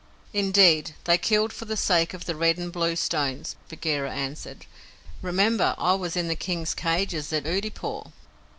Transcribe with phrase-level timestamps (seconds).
[0.33, 4.65] "Indeed, they killed for the sake of the red and blue stones," Bagheera answered.
[5.21, 8.11] "Remember, I was in the King's cages at Oodeypore."